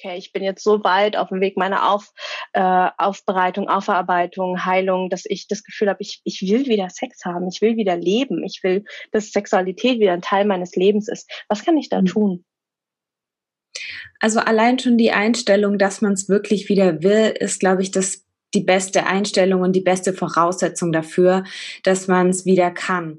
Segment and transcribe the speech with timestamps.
[0.00, 2.12] okay, ich bin jetzt so weit auf dem Weg meiner auf,
[2.52, 7.48] äh, Aufbereitung, Aufarbeiten, Heilung, dass ich das Gefühl habe, ich, ich will wieder Sex haben,
[7.48, 11.30] ich will wieder leben, ich will, dass Sexualität wieder ein Teil meines Lebens ist.
[11.48, 12.06] Was kann ich da mhm.
[12.06, 12.44] tun?
[14.20, 18.24] Also allein schon die Einstellung, dass man es wirklich wieder will, ist, glaube ich, das
[18.52, 21.44] die beste Einstellung und die beste Voraussetzung dafür,
[21.84, 23.18] dass man es wieder kann.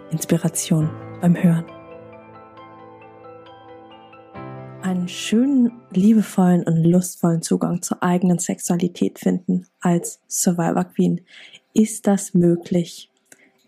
[0.11, 0.89] Inspiration
[1.21, 1.65] beim Hören.
[4.81, 11.21] Einen schönen, liebevollen und lustvollen Zugang zur eigenen Sexualität finden als Survivor Queen.
[11.73, 13.09] Ist das möglich?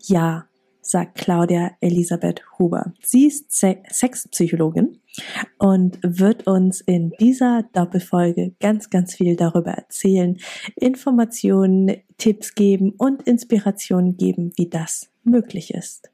[0.02, 0.46] Ja,
[0.82, 2.92] sagt Claudia Elisabeth Huber.
[3.02, 5.00] Sie ist Se Sexpsychologin
[5.58, 10.36] und wird uns in dieser Doppelfolge ganz, ganz viel darüber erzählen,
[10.76, 16.10] Informationen, Tipps geben und Inspirationen geben, wie das möglich ist.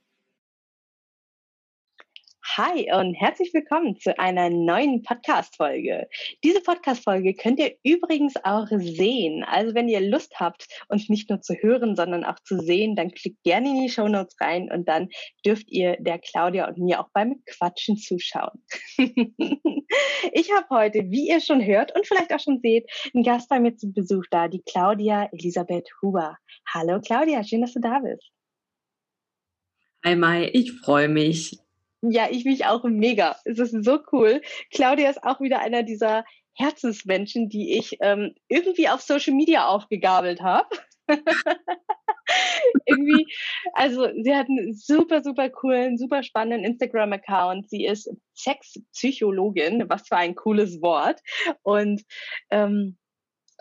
[2.56, 6.08] Hi und herzlich willkommen zu einer neuen Podcast-Folge.
[6.42, 9.44] Diese Podcast-Folge könnt ihr übrigens auch sehen.
[9.44, 13.12] Also wenn ihr Lust habt, uns nicht nur zu hören, sondern auch zu sehen, dann
[13.12, 15.10] klickt gerne in die Show Notes rein und dann
[15.46, 18.64] dürft ihr der Claudia und mir auch beim Quatschen zuschauen.
[18.98, 23.60] ich habe heute, wie ihr schon hört und vielleicht auch schon seht, einen Gast bei
[23.60, 26.36] mir zu Besuch da, die Claudia Elisabeth Huber.
[26.66, 28.28] Hallo Claudia, schön, dass du da bist.
[30.04, 31.60] Hi Mai, ich freue mich.
[32.02, 33.36] Ja, ich mich auch mega.
[33.44, 34.40] Es ist so cool.
[34.72, 40.40] Claudia ist auch wieder einer dieser Herzensmenschen, die ich ähm, irgendwie auf Social Media aufgegabelt
[40.40, 40.68] habe.
[42.86, 43.26] irgendwie,
[43.74, 47.68] also sie hat einen super, super coolen, super spannenden Instagram-Account.
[47.68, 51.20] Sie ist Sexpsychologin, was für ein cooles Wort.
[51.62, 52.02] Und
[52.50, 52.96] ähm,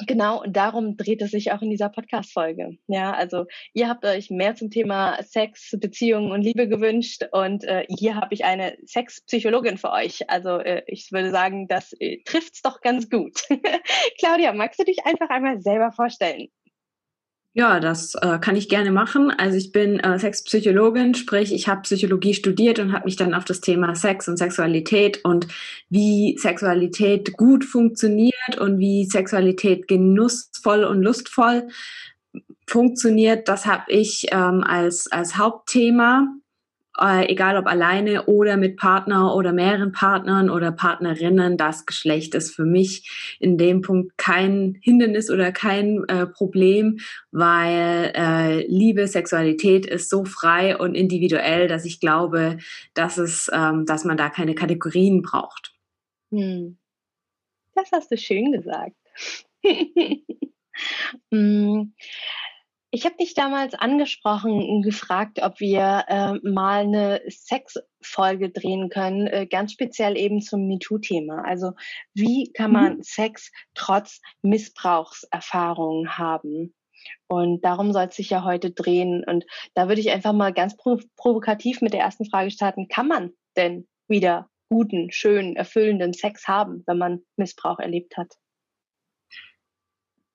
[0.07, 2.77] Genau, und darum dreht es sich auch in dieser Podcast-Folge.
[2.87, 7.85] Ja, also ihr habt euch mehr zum Thema Sex, Beziehungen und Liebe gewünscht und äh,
[7.89, 10.29] hier habe ich eine Sexpsychologin für euch.
[10.29, 13.41] Also äh, ich würde sagen, das äh, trifft's doch ganz gut.
[14.19, 16.49] Claudia, magst du dich einfach einmal selber vorstellen?
[17.53, 19.31] Ja, das äh, kann ich gerne machen.
[19.31, 23.43] Also ich bin äh, Sexpsychologin, sprich ich habe Psychologie studiert und habe mich dann auf
[23.43, 25.47] das Thema Sex und Sexualität und
[25.89, 31.67] wie Sexualität gut funktioniert und wie Sexualität genussvoll und lustvoll
[32.67, 36.27] funktioniert, das habe ich ähm, als, als Hauptthema
[37.01, 42.55] äh, egal ob alleine oder mit Partner oder mehreren Partnern oder Partnerinnen, das Geschlecht ist
[42.55, 46.99] für mich in dem Punkt kein Hindernis oder kein äh, Problem,
[47.31, 52.57] weil äh, Liebe, Sexualität ist so frei und individuell, dass ich glaube,
[52.93, 55.73] dass es, ähm, dass man da keine Kategorien braucht.
[56.31, 56.77] Hm.
[57.75, 58.95] Das hast du schön gesagt.
[61.31, 61.93] hm.
[62.91, 69.27] Ich habe dich damals angesprochen und gefragt, ob wir äh, mal eine Sexfolge drehen können,
[69.27, 71.43] äh, ganz speziell eben zum MeToo-Thema.
[71.45, 71.73] Also
[72.15, 73.03] wie kann man mhm.
[73.03, 76.73] Sex trotz Missbrauchserfahrungen haben?
[77.27, 79.23] Und darum soll es sich ja heute drehen.
[79.23, 79.45] Und
[79.75, 82.87] da würde ich einfach mal ganz prov provokativ mit der ersten Frage starten.
[82.87, 88.33] Kann man denn wieder guten, schönen, erfüllenden Sex haben, wenn man Missbrauch erlebt hat?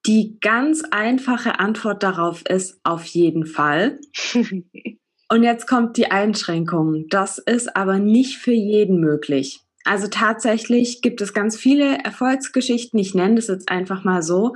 [0.06, 3.98] Die ganz einfache Antwort darauf ist auf jeden Fall.
[5.30, 7.06] Und jetzt kommt die Einschränkung.
[7.08, 9.60] Das ist aber nicht für jeden möglich.
[9.86, 12.98] Also tatsächlich gibt es ganz viele Erfolgsgeschichten.
[12.98, 14.54] Ich nenne das jetzt einfach mal so.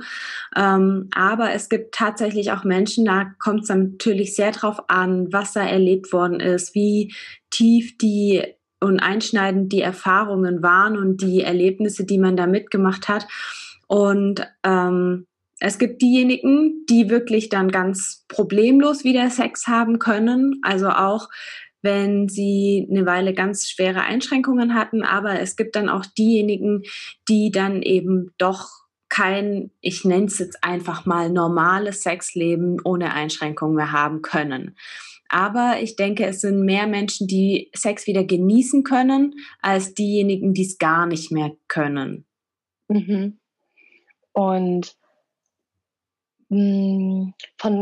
[0.55, 5.53] Ähm, aber es gibt tatsächlich auch Menschen, da kommt es natürlich sehr drauf an, was
[5.53, 7.13] da erlebt worden ist, wie
[7.51, 8.43] tief die
[8.79, 13.27] und einschneidend die Erfahrungen waren und die Erlebnisse, die man da mitgemacht hat.
[13.87, 15.27] Und ähm,
[15.59, 21.29] es gibt diejenigen, die wirklich dann ganz problemlos wieder Sex haben können, also auch
[21.81, 26.83] wenn sie eine Weile ganz schwere Einschränkungen hatten, aber es gibt dann auch diejenigen,
[27.27, 28.67] die dann eben doch
[29.07, 34.75] kein, ich nenne es jetzt einfach mal normales Sexleben ohne Einschränkungen mehr haben können.
[35.29, 40.63] Aber ich denke, es sind mehr Menschen, die Sex wieder genießen können, als diejenigen, die
[40.63, 42.25] es gar nicht mehr können.
[42.87, 43.39] Mhm.
[44.31, 44.95] Und
[46.49, 47.33] von,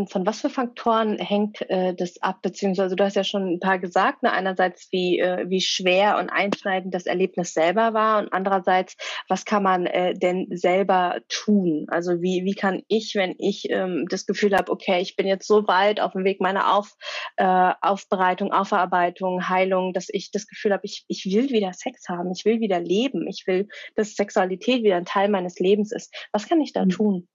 [0.07, 2.41] von was für Faktoren hängt äh, das ab?
[2.41, 4.31] Beziehungsweise du hast ja schon ein paar gesagt, ne?
[4.33, 8.97] einerseits wie, äh, wie schwer und einschneidend das Erlebnis selber war und andererseits,
[9.29, 11.85] was kann man äh, denn selber tun?
[11.87, 15.47] Also wie, wie kann ich, wenn ich ähm, das Gefühl habe, okay, ich bin jetzt
[15.47, 16.93] so weit auf dem Weg meiner auf,
[17.37, 22.33] äh, Aufbereitung, Aufarbeitung, Heilung, dass ich das Gefühl habe, ich, ich will wieder Sex haben,
[22.35, 26.13] ich will wieder leben, ich will, dass Sexualität wieder ein Teil meines Lebens ist.
[26.33, 26.89] Was kann ich da mhm.
[26.89, 27.27] tun?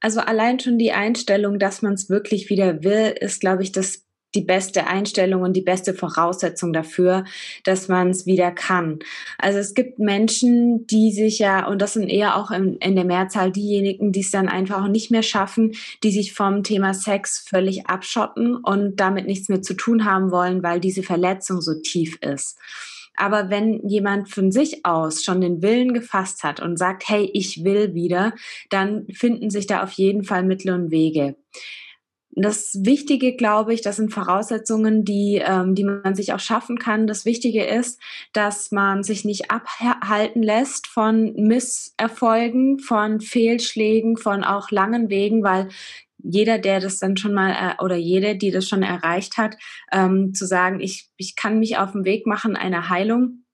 [0.00, 4.04] Also allein schon die Einstellung, dass man es wirklich wieder will, ist, glaube ich, das
[4.34, 7.24] die beste Einstellung und die beste Voraussetzung dafür,
[7.62, 8.98] dass man es wieder kann.
[9.38, 13.04] Also es gibt Menschen, die sich ja, und das sind eher auch in, in der
[13.04, 15.72] Mehrzahl diejenigen, die es dann einfach nicht mehr schaffen,
[16.02, 20.62] die sich vom Thema Sex völlig abschotten und damit nichts mehr zu tun haben wollen,
[20.62, 22.58] weil diese Verletzung so tief ist.
[23.16, 27.64] Aber wenn jemand von sich aus schon den Willen gefasst hat und sagt, hey, ich
[27.64, 28.34] will wieder,
[28.70, 31.36] dann finden sich da auf jeden Fall Mittel und Wege.
[32.36, 37.06] Das Wichtige, glaube ich, das sind Voraussetzungen, die, ähm, die man sich auch schaffen kann.
[37.06, 38.00] Das Wichtige ist,
[38.32, 45.68] dass man sich nicht abhalten lässt von Misserfolgen, von Fehlschlägen, von auch langen Wegen, weil
[46.24, 49.56] jeder, der das dann schon mal äh, oder jede, die das schon erreicht hat,
[49.92, 53.44] ähm, zu sagen, ich, ich kann mich auf den Weg machen einer Heilung.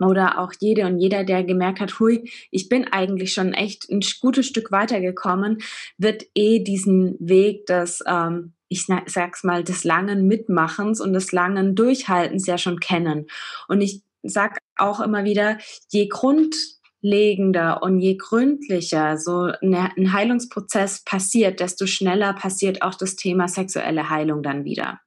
[0.00, 4.00] Oder auch jede und jeder, der gemerkt hat, hui, ich bin eigentlich schon echt ein
[4.20, 5.58] gutes Stück weitergekommen,
[5.96, 11.74] wird eh diesen Weg des, ähm, ich sag's mal, des langen Mitmachens und des langen
[11.74, 13.26] Durchhaltens ja schon kennen.
[13.66, 15.58] Und ich sag auch immer wieder,
[15.88, 16.54] je Grund
[17.00, 24.10] legender und je gründlicher so ein Heilungsprozess passiert, desto schneller passiert auch das Thema sexuelle
[24.10, 25.00] Heilung dann wieder.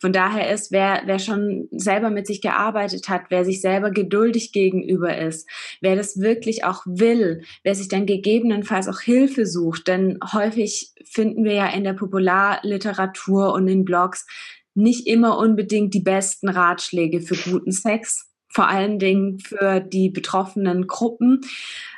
[0.00, 4.52] Von daher ist, wer, wer schon selber mit sich gearbeitet hat, wer sich selber geduldig
[4.52, 5.48] gegenüber ist,
[5.80, 11.44] wer das wirklich auch will, wer sich dann gegebenenfalls auch Hilfe sucht, denn häufig finden
[11.44, 14.26] wir ja in der Popularliteratur und in Blogs
[14.74, 20.88] nicht immer unbedingt die besten Ratschläge für guten Sex vor allen Dingen für die betroffenen
[20.88, 21.40] Gruppen.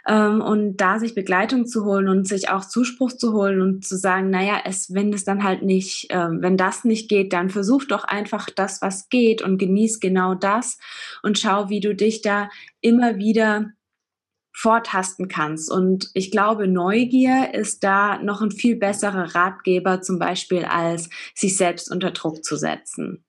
[0.07, 3.97] Ähm, und da sich Begleitung zu holen und sich auch Zuspruch zu holen und zu
[3.97, 7.85] sagen, naja, es, wenn es dann halt nicht, äh, wenn das nicht geht, dann versuch
[7.85, 10.79] doch einfach das, was geht und genieß genau das
[11.23, 12.51] und schau, wie du dich da
[12.81, 13.71] immer wieder
[14.55, 15.71] vortasten kannst.
[15.71, 21.57] Und ich glaube, Neugier ist da noch ein viel besserer Ratgeber, zum Beispiel als sich
[21.57, 23.25] selbst unter Druck zu setzen.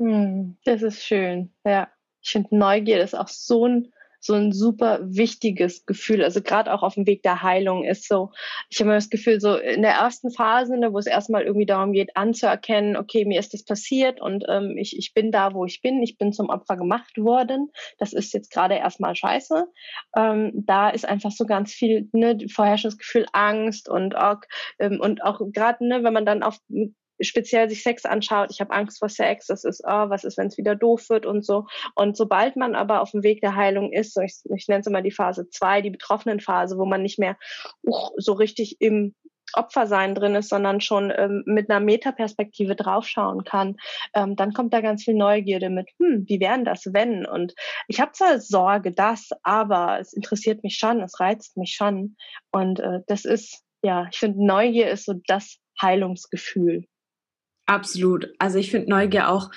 [0.00, 1.88] Hm, das ist schön, ja
[2.22, 6.22] ich finde Neugier ist auch so ein so ein super wichtiges Gefühl.
[6.22, 8.30] Also gerade auch auf dem Weg der Heilung ist so,
[8.68, 11.66] ich habe immer das Gefühl, so in der ersten Phase, ne, wo es erstmal irgendwie
[11.66, 15.64] darum geht, anzuerkennen, okay, mir ist das passiert und ähm, ich, ich bin da, wo
[15.64, 17.70] ich bin, ich bin zum Opfer gemacht worden.
[17.98, 19.66] Das ist jetzt gerade erstmal scheiße.
[20.16, 24.40] Ähm, da ist einfach so ganz viel, ne, vorherrschendes Gefühl, Angst und auch,
[24.78, 26.58] ähm, und auch gerade, ne, wenn man dann auf
[27.20, 30.48] speziell sich Sex anschaut, ich habe Angst vor Sex, das ist, oh, was ist, wenn
[30.48, 31.66] es wieder doof wird und so.
[31.94, 34.86] Und sobald man aber auf dem Weg der Heilung ist, so ich, ich nenne es
[34.86, 37.36] immer die Phase zwei, die betroffenen Phase, wo man nicht mehr
[37.86, 39.14] uh, so richtig im
[39.54, 43.76] Opfersein drin ist, sondern schon ähm, mit einer Metaperspektive draufschauen kann,
[44.14, 47.26] ähm, dann kommt da ganz viel Neugierde mit, hm, wie wären das, wenn?
[47.26, 47.54] Und
[47.88, 52.16] ich habe zwar Sorge, das, aber es interessiert mich schon, es reizt mich schon.
[52.50, 56.86] Und äh, das ist, ja, ich finde, Neugier ist so das Heilungsgefühl.
[57.70, 58.34] Absolut.
[58.40, 59.52] Also ich finde Neugier auch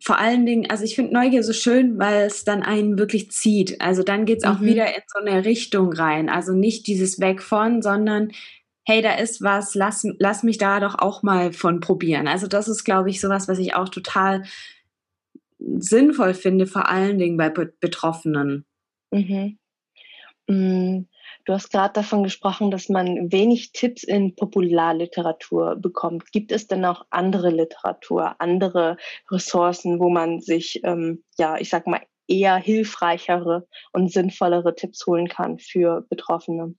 [0.00, 3.80] vor allen Dingen, also ich finde Neugier so schön, weil es dann einen wirklich zieht.
[3.80, 4.66] Also dann geht es auch mhm.
[4.66, 6.28] wieder in so eine Richtung rein.
[6.28, 8.30] Also nicht dieses Weg von, sondern
[8.84, 12.28] hey, da ist was, lass, lass mich da doch auch mal von probieren.
[12.28, 14.44] Also das ist, glaube ich, sowas, was ich auch total
[15.58, 18.64] sinnvoll finde, vor allen Dingen bei Betroffenen.
[19.10, 19.58] Mhm.
[20.46, 21.06] Mm,
[21.46, 26.32] Du hast gerade davon gesprochen, dass man wenig Tipps in Popularliteratur bekommt.
[26.32, 28.96] Gibt es denn auch andere Literatur, andere
[29.30, 35.28] Ressourcen, wo man sich, ähm, ja, ich sag mal, eher hilfreichere und sinnvollere Tipps holen
[35.28, 36.74] kann für Betroffene?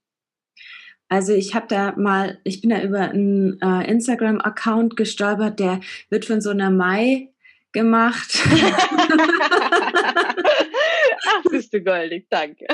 [1.07, 6.25] Also ich habe da mal, ich bin da über einen äh, Instagram-Account gestolpert, der wird
[6.25, 7.29] von so einer Mai
[7.71, 8.37] gemacht.
[11.29, 12.67] Ach, bist du goldig, danke.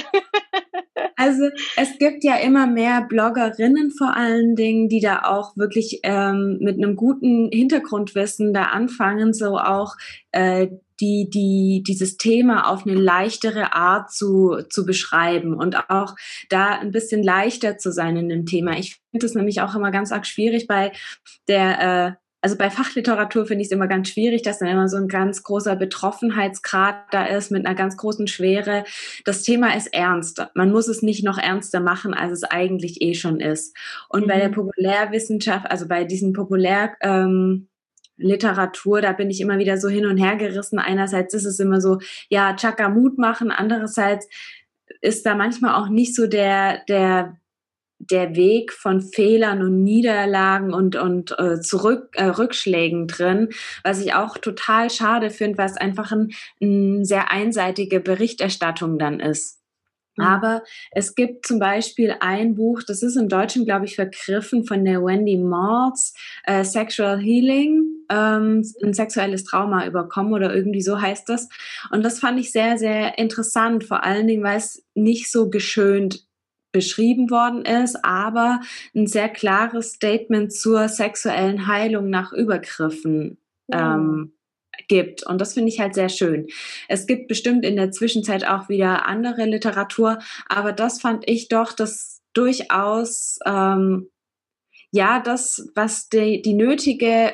[1.16, 6.58] Also es gibt ja immer mehr Bloggerinnen vor allen Dingen, die da auch wirklich ähm,
[6.60, 9.96] mit einem guten Hintergrundwissen da anfangen, so auch
[10.32, 10.68] äh,
[11.00, 16.16] die, die, dieses Thema auf eine leichtere Art zu, zu beschreiben und auch
[16.50, 18.78] da ein bisschen leichter zu sein in dem Thema.
[18.78, 20.92] Ich finde es nämlich auch immer ganz arg schwierig bei
[21.48, 24.98] der äh, also bei Fachliteratur finde ich es immer ganz schwierig, dass dann immer so
[24.98, 28.84] ein ganz großer Betroffenheitsgrad da ist mit einer ganz großen Schwere.
[29.24, 30.46] Das Thema ist ernst.
[30.54, 33.78] Man muss es nicht noch ernster machen, als es eigentlich eh schon ist.
[34.10, 34.28] Und mhm.
[34.28, 34.56] bei der mhm.
[34.56, 37.70] Populärwissenschaft, also bei diesen Populär ähm,
[38.18, 40.80] Literatur, da bin ich immer wieder so hin und her gerissen.
[40.80, 44.28] Einerseits ist es immer so, ja, Chaka Mut machen, andererseits
[45.00, 47.38] ist da manchmal auch nicht so der, der
[48.00, 53.50] der Weg von Fehlern und Niederlagen und, und äh, zurück, äh, Rückschlägen drin,
[53.84, 56.32] was ich auch total schade finde, was einfach ein,
[56.62, 59.64] ein sehr einseitige Berichterstattung dann ist.
[60.18, 60.26] Mhm.
[60.26, 64.86] Aber es gibt zum Beispiel ein Buch, das ist im Deutschen, glaube ich, vergriffen von
[64.86, 66.14] der Wendy Maltz,
[66.46, 71.50] äh, Sexual Healing, ähm, ein sexuelles Trauma überkommen oder irgendwie so heißt das.
[71.92, 76.26] Und das fand ich sehr, sehr interessant, vor allen Dingen, weil es nicht so geschönt
[76.74, 78.60] beschrieben worden ist, aber
[78.94, 83.38] ein sehr klares Statement zur sexuellen Heilung nach Übergriffen
[83.72, 84.34] ähm,
[84.90, 85.26] gibt.
[85.26, 86.48] Und das finde ich halt sehr schön.
[86.90, 91.72] Es gibt bestimmt in der Zwischenzeit auch wieder andere Literatur, aber das fand ich doch
[91.72, 94.10] das durchaus, ähm,
[94.92, 97.34] ja, das, was die, die nötige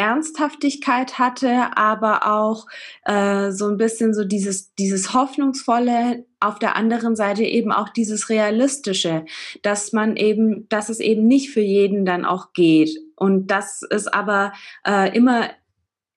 [0.00, 2.66] Ernsthaftigkeit hatte, aber auch
[3.04, 8.30] äh, so ein bisschen so dieses, dieses Hoffnungsvolle, auf der anderen Seite eben auch dieses
[8.30, 9.26] Realistische,
[9.62, 12.90] dass man eben, dass es eben nicht für jeden dann auch geht.
[13.14, 14.54] Und dass es aber
[14.86, 15.50] äh, immer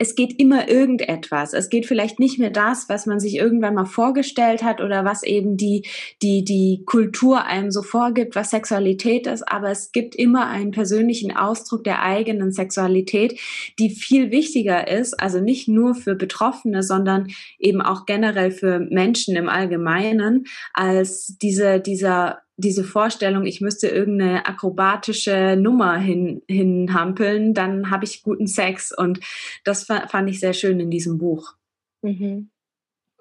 [0.04, 1.54] es geht immer irgendetwas.
[1.54, 5.24] Es geht vielleicht nicht mehr das, was man sich irgendwann mal vorgestellt hat oder was
[5.24, 5.88] eben die,
[6.22, 11.34] die, die Kultur einem so vorgibt, was Sexualität ist, aber es gibt immer einen persönlichen
[11.36, 13.40] Ausdruck der eigenen Sexualität,
[13.80, 19.38] die viel wichtiger ist, also nicht nur für Betroffene, sondern eben auch generell für Menschen
[19.38, 27.90] im Allgemeinen, als diese, dieser diese Vorstellung, ich müsste irgendeine akrobatische Nummer hin, hinhampeln, dann
[27.90, 28.96] habe ich guten Sex.
[28.96, 29.20] Und
[29.64, 31.54] das fand ich sehr schön in diesem Buch.
[32.02, 32.50] Mhm.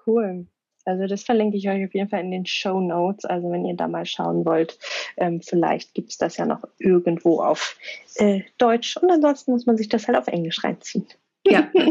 [0.05, 0.47] Cool.
[0.85, 3.25] Also das verlinke ich euch auf jeden Fall in den Show Notes.
[3.25, 4.77] Also wenn ihr da mal schauen wollt,
[5.17, 7.77] ähm, vielleicht gibt es das ja noch irgendwo auf
[8.15, 11.07] äh, Deutsch und ansonsten muss man sich das halt auf Englisch reinziehen.
[11.45, 11.69] Ja.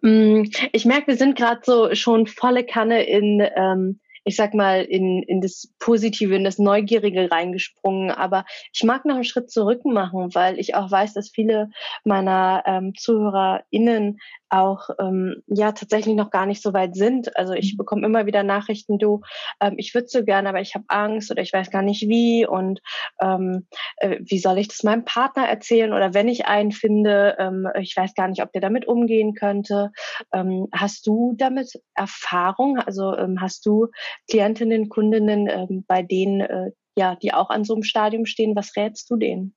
[0.00, 4.82] Mm, ich merke, wir sind gerade so schon volle Kanne in ähm, ich sag mal,
[4.82, 8.10] in, in das Positive, in das Neugierige reingesprungen.
[8.10, 11.70] Aber ich mag noch einen Schritt zurück machen, weil ich auch weiß, dass viele
[12.04, 14.18] meiner ähm, ZuhörerInnen
[14.54, 17.36] auch ähm, ja tatsächlich noch gar nicht so weit sind.
[17.36, 17.78] Also ich mhm.
[17.78, 19.20] bekomme immer wieder Nachrichten, du,
[19.60, 22.46] ähm, ich würde so gerne, aber ich habe Angst oder ich weiß gar nicht wie
[22.46, 22.80] und
[23.20, 27.68] ähm, äh, wie soll ich das meinem Partner erzählen oder wenn ich einen finde, ähm,
[27.80, 29.90] ich weiß gar nicht, ob der damit umgehen könnte.
[30.32, 32.78] Ähm, hast du damit Erfahrung?
[32.78, 33.88] Also ähm, hast du
[34.30, 38.54] Klientinnen, Kundinnen, ähm, bei denen äh, ja, die auch an so einem Stadium stehen?
[38.54, 39.54] Was rätst du denen?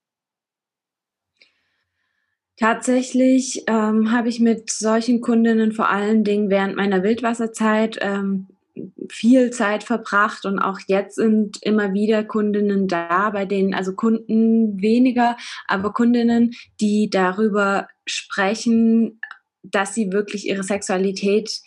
[2.59, 8.47] Tatsächlich ähm, habe ich mit solchen Kundinnen vor allen Dingen während meiner Wildwasserzeit ähm,
[9.09, 14.81] viel Zeit verbracht und auch jetzt sind immer wieder Kundinnen da, bei denen, also Kunden
[14.81, 15.37] weniger,
[15.67, 19.19] aber Kundinnen, die darüber sprechen,
[19.63, 21.61] dass sie wirklich ihre Sexualität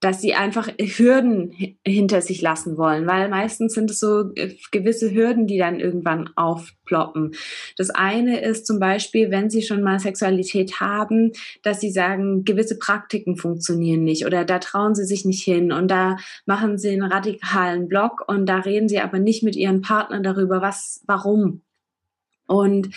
[0.00, 5.12] dass sie einfach Hürden hinter sich lassen wollen, weil meistens sind es so äh, gewisse
[5.12, 7.34] Hürden, die dann irgendwann aufploppen.
[7.76, 12.78] Das eine ist zum Beispiel, wenn sie schon mal Sexualität haben, dass sie sagen, gewisse
[12.78, 17.10] Praktiken funktionieren nicht oder da trauen sie sich nicht hin und da machen sie einen
[17.10, 21.62] radikalen Block und da reden sie aber nicht mit ihren Partnern darüber, was, warum
[22.48, 22.88] und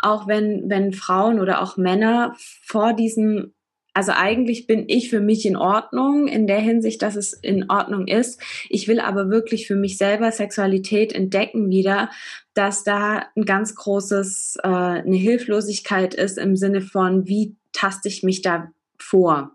[0.00, 2.34] auch wenn, wenn Frauen oder auch Männer
[2.64, 3.53] vor diesem
[3.94, 8.08] also eigentlich bin ich für mich in Ordnung in der Hinsicht, dass es in Ordnung
[8.08, 8.40] ist.
[8.68, 12.10] Ich will aber wirklich für mich selber Sexualität entdecken wieder,
[12.54, 18.24] dass da ein ganz großes, äh, eine Hilflosigkeit ist im Sinne von, wie taste ich
[18.24, 19.52] mich da vor?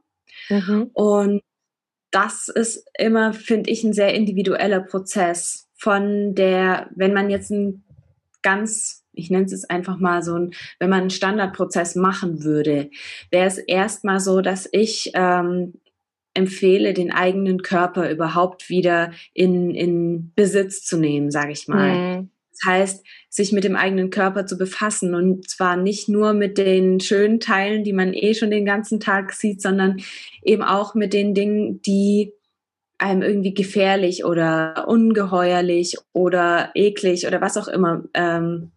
[0.49, 0.89] Mhm.
[0.93, 1.41] Und
[2.11, 7.83] das ist immer, finde ich, ein sehr individueller Prozess von der, wenn man jetzt ein
[8.41, 12.89] ganz ich nenne es jetzt einfach mal so ein, wenn man einen Standardprozess machen würde,
[13.31, 15.73] wäre es erstmal so, dass ich ähm,
[16.33, 22.21] empfehle, den eigenen Körper überhaupt wieder in, in Besitz zu nehmen, sage ich mal.
[22.21, 22.29] Mhm.
[22.51, 26.99] Das heißt, sich mit dem eigenen Körper zu befassen und zwar nicht nur mit den
[26.99, 29.97] schönen Teilen, die man eh schon den ganzen Tag sieht, sondern
[30.43, 32.33] eben auch mit den Dingen, die
[32.97, 38.71] einem irgendwie gefährlich oder ungeheuerlich oder eklig oder was auch immer ähm,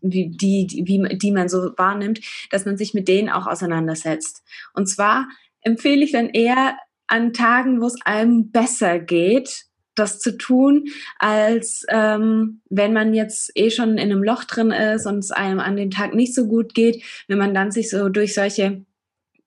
[0.00, 2.20] wie, die, die, wie, die man so wahrnimmt,
[2.50, 4.42] dass man sich mit denen auch auseinandersetzt.
[4.74, 5.28] Und zwar
[5.62, 9.64] empfehle ich dann eher an Tagen, wo es einem besser geht,
[9.96, 10.86] das zu tun,
[11.18, 15.60] als ähm, wenn man jetzt eh schon in einem Loch drin ist und es einem
[15.60, 17.02] an dem Tag nicht so gut geht.
[17.28, 18.84] Wenn man dann sich so durch solche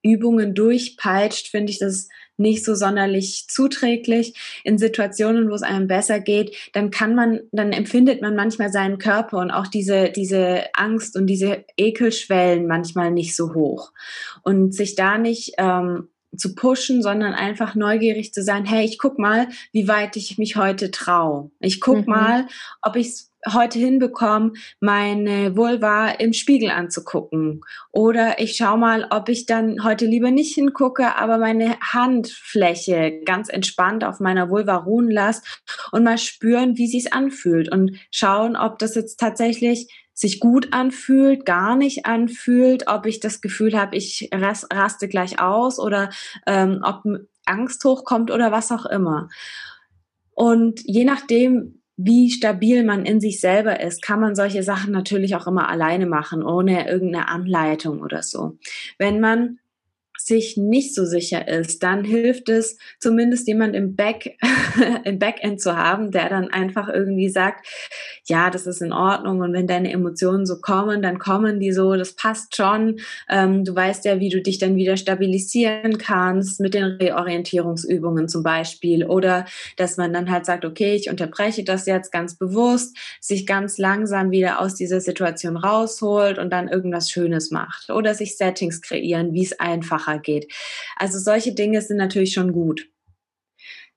[0.04, 4.62] Übungen durchpeitscht, finde ich das nicht so sonderlich zuträglich.
[4.64, 8.98] In Situationen, wo es einem besser geht, dann kann man, dann empfindet man manchmal seinen
[8.98, 13.92] Körper und auch diese, diese Angst und diese Ekelschwellen manchmal nicht so hoch.
[14.44, 19.20] Und sich da nicht ähm, zu pushen, sondern einfach neugierig zu sein, hey, ich guck
[19.20, 21.52] mal, wie weit ich mich heute traue.
[21.60, 22.12] Ich guck mhm.
[22.12, 22.48] mal,
[22.82, 27.62] ob ich es heute hinbekomme, meine Vulva im Spiegel anzugucken.
[27.92, 33.50] Oder ich schaue mal, ob ich dann heute lieber nicht hingucke, aber meine Handfläche ganz
[33.50, 35.42] entspannt auf meiner Vulva ruhen lasse
[35.92, 40.74] und mal spüren, wie sie es anfühlt und schauen, ob das jetzt tatsächlich sich gut
[40.74, 46.12] anfühlt, gar nicht anfühlt, ob ich das Gefühl habe, ich raste gleich aus oder
[46.46, 47.04] ähm, ob
[47.46, 49.30] Angst hochkommt oder was auch immer.
[50.36, 55.36] Und je nachdem, wie stabil man in sich selber ist, kann man solche Sachen natürlich
[55.36, 58.58] auch immer alleine machen, ohne irgendeine Anleitung oder so.
[58.98, 59.60] Wenn man
[60.26, 64.38] sich nicht so sicher ist, dann hilft es zumindest jemand im Back,
[65.04, 67.68] im Backend zu haben, der dann einfach irgendwie sagt,
[68.26, 71.96] ja, das ist in Ordnung und wenn deine Emotionen so kommen, dann kommen die so,
[71.96, 73.00] das passt schon.
[73.30, 78.44] Ähm, du weißt ja, wie du dich dann wieder stabilisieren kannst mit den Reorientierungsübungen zum
[78.44, 79.46] Beispiel oder
[79.78, 84.32] dass man dann halt sagt, okay, ich unterbreche das jetzt ganz bewusst, sich ganz langsam
[84.32, 89.44] wieder aus dieser Situation rausholt und dann irgendwas Schönes macht oder sich Settings kreieren, wie
[89.44, 90.52] es einfacher einfacher geht.
[90.96, 92.88] Also solche Dinge sind natürlich schon gut.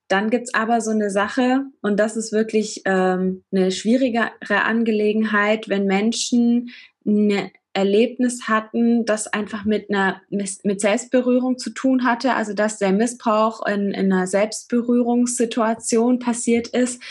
[0.08, 4.30] Dann gibt's aber so eine Sache, und das ist wirklich ähm, eine schwierigere
[4.64, 6.70] Angelegenheit, wenn Menschen
[7.04, 12.92] ein Erlebnis hatten, das einfach mit einer mit Selbstberührung zu tun hatte, also dass der
[12.92, 17.02] Missbrauch in, in einer Selbstberührungssituation passiert ist,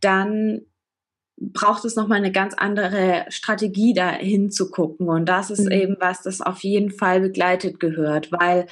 [0.00, 0.62] dann
[1.38, 5.08] braucht es nochmal eine ganz andere Strategie, da hinzugucken.
[5.08, 5.72] Und das ist mhm.
[5.72, 8.66] eben was, das auf jeden Fall begleitet gehört, weil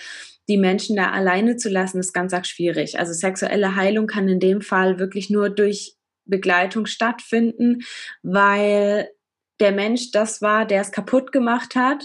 [0.49, 2.99] die Menschen da alleine zu lassen, ist ganz arg schwierig.
[2.99, 7.81] Also sexuelle Heilung kann in dem Fall wirklich nur durch Begleitung stattfinden,
[8.23, 9.09] weil
[9.61, 12.05] der Mensch das war, der es kaputt gemacht hat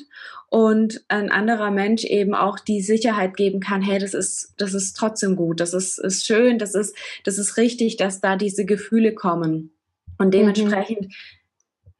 [0.49, 4.93] und ein anderer Mensch eben auch die Sicherheit geben kann, hey, das ist, das ist
[4.93, 9.13] trotzdem gut, das ist, ist schön, das ist, das ist richtig, dass da diese Gefühle
[9.13, 9.73] kommen.
[10.19, 10.31] Und mhm.
[10.31, 11.11] dementsprechend mhm.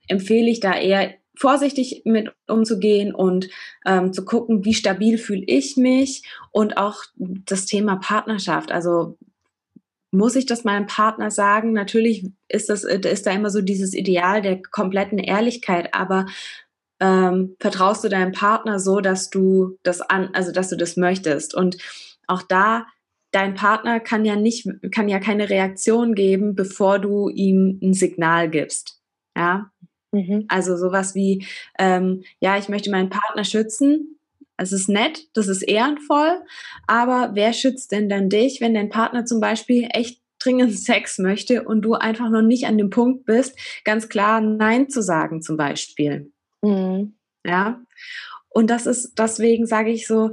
[0.08, 3.50] empfehle ich da eher vorsichtig mit umzugehen und
[3.86, 8.72] ähm, zu gucken, wie stabil fühle ich mich und auch das Thema Partnerschaft.
[8.74, 9.18] Also
[10.12, 11.72] muss ich das meinem Partner sagen?
[11.72, 16.26] Natürlich ist das ist da immer so dieses Ideal der kompletten Ehrlichkeit, aber
[17.00, 21.56] ähm, vertraust du deinem Partner so, dass du das an, also dass du das möchtest
[21.56, 21.78] und
[22.28, 22.86] auch da
[23.32, 28.50] dein Partner kann ja nicht, kann ja keine Reaktion geben, bevor du ihm ein Signal
[28.50, 29.02] gibst.
[29.38, 29.72] Ja.
[30.12, 30.46] Mhm.
[30.48, 31.46] Also sowas wie,
[31.78, 34.20] ähm, ja, ich möchte meinen Partner schützen.
[34.58, 36.42] Es ist nett, das ist ehrenvoll,
[36.86, 41.64] aber wer schützt denn dann dich, wenn dein Partner zum Beispiel echt dringend Sex möchte
[41.64, 45.56] und du einfach noch nicht an dem Punkt bist, ganz klar Nein zu sagen zum
[45.56, 46.32] Beispiel.
[46.62, 47.14] Mhm.
[47.46, 47.82] Ja.
[48.50, 50.32] Und das ist, deswegen sage ich so,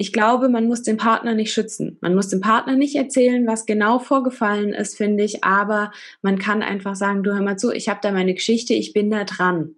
[0.00, 1.98] ich glaube, man muss den Partner nicht schützen.
[2.00, 5.90] Man muss dem Partner nicht erzählen, was genau vorgefallen ist, finde ich, aber
[6.22, 9.10] man kann einfach sagen, du hör mal zu, ich habe da meine Geschichte, ich bin
[9.10, 9.74] da dran.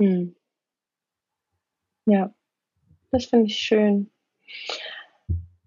[0.00, 0.36] Hm.
[2.06, 2.32] Ja,
[3.10, 4.12] das finde ich schön.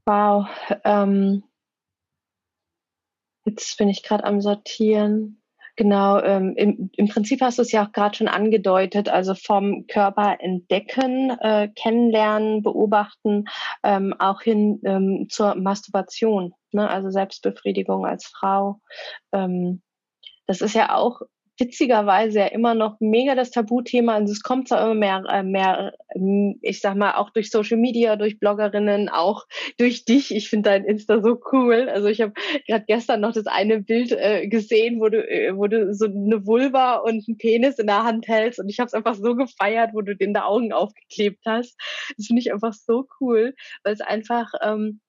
[0.05, 0.47] Wow.
[0.85, 1.43] Ähm,
[3.43, 5.41] jetzt bin ich gerade am Sortieren.
[5.77, 9.87] Genau, ähm, im, im Prinzip hast du es ja auch gerade schon angedeutet, also vom
[9.87, 13.45] Körper entdecken, äh, kennenlernen, beobachten,
[13.83, 16.89] ähm, auch hin ähm, zur Masturbation, ne?
[16.89, 18.79] also Selbstbefriedigung als Frau.
[19.33, 19.81] Ähm,
[20.47, 21.21] das ist ja auch
[21.57, 24.15] witzigerweise ja immer noch mega das Tabuthema.
[24.15, 27.77] Also es kommt zwar immer mehr, äh, mehr, ähm, ich sag mal, auch durch Social
[27.77, 29.45] Media, durch Bloggerinnen, auch
[29.77, 30.33] durch dich.
[30.35, 31.89] Ich finde dein Insta so cool.
[31.89, 32.33] Also ich habe
[32.67, 36.45] gerade gestern noch das eine Bild äh, gesehen, wo du, äh, wo du so eine
[36.45, 39.91] Vulva und einen Penis in der Hand hältst und ich habe es einfach so gefeiert,
[39.93, 41.77] wo du den da Augen aufgeklebt hast.
[42.17, 44.99] Das finde ich einfach so cool, weil es einfach ähm,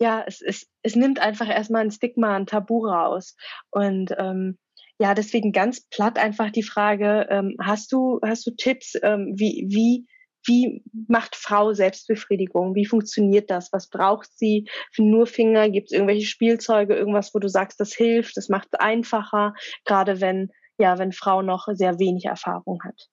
[0.00, 3.34] ja, es, es, es nimmt einfach erstmal ein Stigma, ein Tabu raus.
[3.70, 4.58] Und ähm,
[4.98, 9.66] ja, deswegen ganz platt einfach die Frage, ähm, hast du, hast du Tipps, ähm, wie,
[9.68, 10.06] wie,
[10.46, 12.74] wie macht Frau Selbstbefriedigung?
[12.74, 13.72] Wie funktioniert das?
[13.72, 15.68] Was braucht sie für nur Finger?
[15.68, 19.54] Gibt es irgendwelche Spielzeuge, irgendwas, wo du sagst, das hilft, das macht es einfacher,
[19.84, 23.08] gerade wenn, ja, wenn Frau noch sehr wenig Erfahrung hat?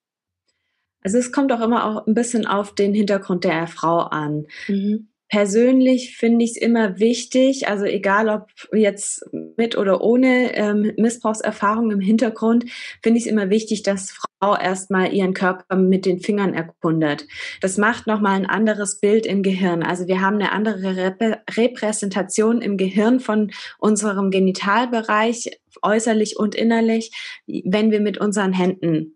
[1.01, 4.45] Also es kommt auch immer auch ein bisschen auf den Hintergrund der Frau an.
[4.67, 9.25] Mhm persönlich finde ich es immer wichtig, also egal ob jetzt
[9.57, 12.65] mit oder ohne ähm, Missbrauchserfahrung im Hintergrund,
[13.01, 17.25] finde ich es immer wichtig, dass Frau erstmal ihren Körper mit den Fingern erkundet.
[17.61, 19.81] Das macht nochmal ein anderes Bild im Gehirn.
[19.81, 27.09] Also wir haben eine andere Rep Repräsentation im Gehirn von unserem Genitalbereich, äußerlich und innerlich,
[27.47, 29.15] wenn wir mit unseren Händen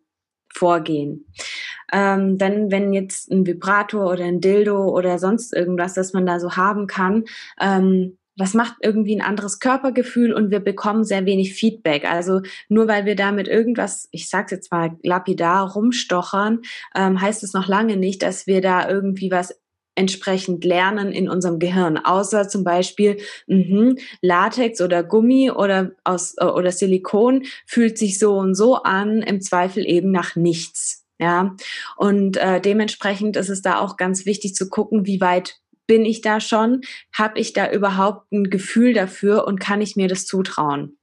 [0.52, 1.28] vorgehen.
[1.92, 6.40] Ähm, denn wenn jetzt ein Vibrator oder ein Dildo oder sonst irgendwas, das man da
[6.40, 7.26] so haben kann,
[7.60, 12.10] ähm, das macht irgendwie ein anderes Körpergefühl und wir bekommen sehr wenig Feedback.
[12.10, 16.62] Also nur weil wir damit irgendwas, ich sag's jetzt mal lapidar, rumstochern,
[16.96, 19.60] ähm, heißt es noch lange nicht, dass wir da irgendwie was
[19.96, 26.46] entsprechend lernen in unserem Gehirn, außer zum Beispiel mh, Latex oder Gummi oder aus äh,
[26.46, 31.07] oder Silikon fühlt sich so und so an, im Zweifel eben nach nichts.
[31.20, 31.56] Ja,
[31.96, 35.56] und äh, dementsprechend ist es da auch ganz wichtig zu gucken, wie weit
[35.88, 36.82] bin ich da schon,
[37.14, 40.98] habe ich da überhaupt ein Gefühl dafür und kann ich mir das zutrauen?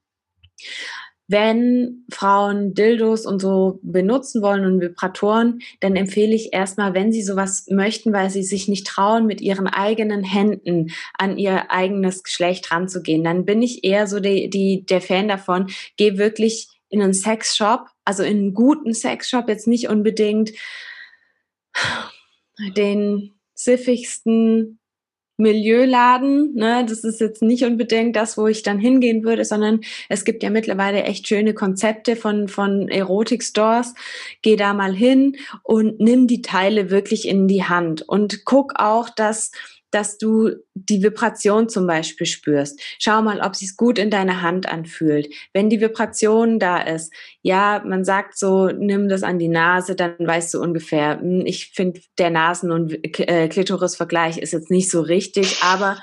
[1.27, 7.23] Wenn Frauen Dildos und so benutzen wollen und Vibratoren, dann empfehle ich erstmal, wenn sie
[7.23, 12.71] sowas möchten, weil sie sich nicht trauen, mit ihren eigenen Händen an ihr eigenes Geschlecht
[12.71, 17.15] ranzugehen, dann bin ich eher so die, die, der Fan davon, geh wirklich in einen
[17.15, 20.53] Sexshop, also in einen guten Sexshop, jetzt nicht unbedingt
[22.77, 24.79] den siffigsten
[25.37, 26.53] Milieuladen.
[26.55, 26.85] Ne?
[26.87, 30.49] Das ist jetzt nicht unbedingt das, wo ich dann hingehen würde, sondern es gibt ja
[30.49, 33.95] mittlerweile echt schöne Konzepte von, von Erotik-Stores.
[34.41, 39.09] Geh da mal hin und nimm die Teile wirklich in die Hand und guck auch,
[39.09, 39.51] dass
[39.95, 42.81] dass du die Vibration zum Beispiel spürst.
[42.99, 45.33] Schau mal, ob sich's gut in deiner Hand anfühlt.
[45.53, 50.15] Wenn die Vibration da ist, ja, man sagt so, nimm das an die Nase, dann
[50.19, 54.99] weißt du ungefähr, hm, ich finde, der Nasen- und äh, Klitoris-Vergleich ist jetzt nicht so
[54.99, 55.97] richtig, aber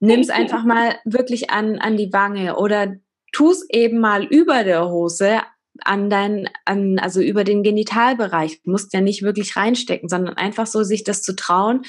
[0.00, 2.96] nimm's einfach mal wirklich an, an die Wange oder
[3.32, 5.40] tu's eben mal über der Hose
[5.84, 8.62] an dein, an, also über den Genitalbereich.
[8.62, 11.82] Du musst ja nicht wirklich reinstecken, sondern einfach so sich das zu trauen,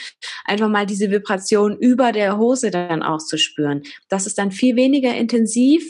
[0.46, 3.84] einfach mal diese Vibration über der Hose dann auszuspüren.
[4.10, 5.84] Das ist dann viel weniger intensiv,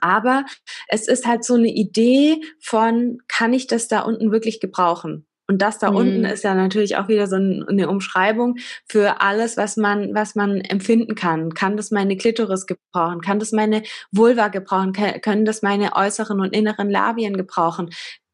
[0.00, 0.44] aber
[0.88, 5.26] es ist halt so eine Idee von, kann ich das da unten wirklich gebrauchen?
[5.50, 5.96] Und das da mhm.
[5.96, 10.60] unten ist ja natürlich auch wieder so eine Umschreibung für alles, was man, was man
[10.60, 11.54] empfinden kann.
[11.54, 13.20] Kann das meine Klitoris gebrauchen?
[13.20, 13.82] Kann das meine
[14.12, 14.92] Vulva gebrauchen?
[14.92, 17.90] Können das meine äußeren und inneren Labien gebrauchen?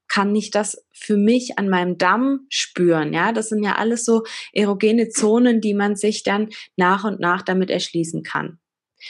[0.09, 3.15] Kann ich das für mich an meinem Damm spüren?
[3.15, 7.41] Ja, das sind ja alles so erogene Zonen, die man sich dann nach und nach
[7.41, 8.59] damit erschließen kann.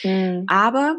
[0.01, 0.45] Mhm.
[0.47, 0.95] Aber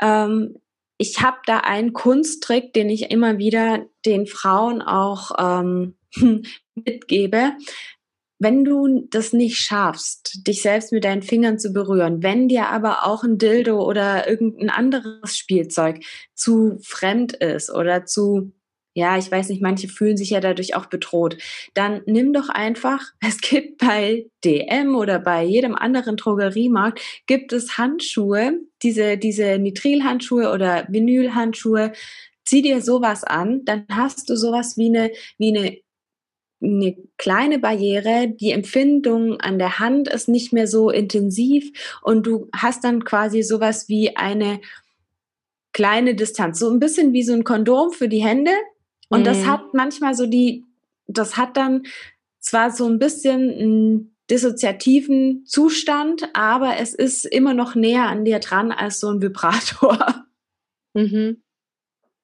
[0.00, 0.54] ähm,
[0.96, 5.97] ich habe da einen Kunsttrick, den ich immer wieder den Frauen auch ähm,
[6.74, 7.52] mitgebe,
[8.38, 13.04] wenn du das nicht schaffst, dich selbst mit deinen Fingern zu berühren, wenn dir aber
[13.04, 18.52] auch ein Dildo oder irgendein anderes Spielzeug zu fremd ist oder zu,
[18.94, 21.36] ja, ich weiß nicht, manche fühlen sich ja dadurch auch bedroht,
[21.74, 27.76] dann nimm doch einfach, es gibt bei DM oder bei jedem anderen Drogeriemarkt, gibt es
[27.76, 31.92] Handschuhe, diese, diese Nitrilhandschuhe oder Vinylhandschuhe,
[32.44, 35.78] zieh dir sowas an, dann hast du sowas wie eine, wie eine
[36.60, 41.70] eine kleine Barriere, die Empfindung an der Hand ist nicht mehr so intensiv
[42.02, 44.60] und du hast dann quasi sowas wie eine
[45.72, 48.50] kleine Distanz, so ein bisschen wie so ein Kondom für die Hände
[49.08, 49.24] und mhm.
[49.24, 50.64] das hat manchmal so die,
[51.06, 51.84] das hat dann
[52.40, 58.40] zwar so ein bisschen einen dissoziativen Zustand, aber es ist immer noch näher an dir
[58.40, 60.24] dran als so ein Vibrator.
[60.94, 61.42] Mhm.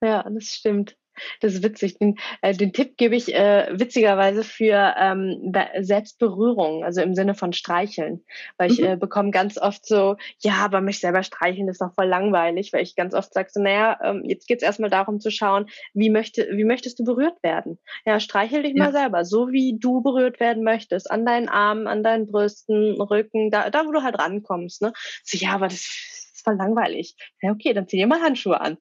[0.03, 0.97] Ja, das stimmt.
[1.41, 1.99] Das ist witzig.
[1.99, 7.53] Den, äh, den Tipp gebe ich äh, witzigerweise für ähm, Selbstberührung, also im Sinne von
[7.53, 8.25] Streicheln.
[8.57, 8.87] Weil ich mhm.
[8.87, 12.83] äh, bekomme ganz oft so, ja, aber mich selber streicheln ist doch voll langweilig, weil
[12.83, 16.49] ich ganz oft sage so, naja, ähm, jetzt geht's erstmal darum zu schauen, wie, möchte,
[16.53, 17.79] wie möchtest du berührt werden?
[18.05, 18.85] Ja, streichel dich ja.
[18.85, 23.51] mal selber, so wie du berührt werden möchtest, an deinen Armen, an deinen Brüsten, Rücken,
[23.51, 24.83] da, da wo du halt rankommst.
[24.83, 24.93] Ne?
[25.25, 27.17] So, ja, aber das voll langweilig.
[27.43, 28.79] Ja, okay, dann zieh dir mal Handschuhe an.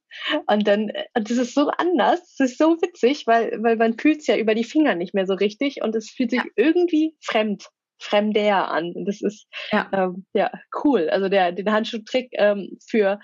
[0.48, 3.98] Und dann, äh, und das ist so anders, das ist so witzig, weil, weil man
[3.98, 6.52] fühlt es ja über die Finger nicht mehr so richtig und es fühlt sich ja.
[6.56, 8.94] irgendwie fremd, fremder an.
[8.94, 10.52] Und das ist ja, ähm, ja
[10.84, 11.10] cool.
[11.10, 13.20] Also der, den Handschuhtrick ähm, für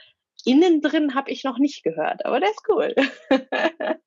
[0.45, 2.95] innen drin habe ich noch nicht gehört, aber der ist cool.